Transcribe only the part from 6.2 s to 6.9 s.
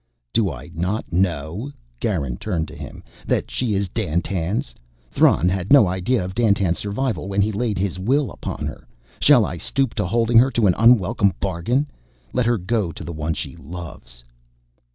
of Dandtan's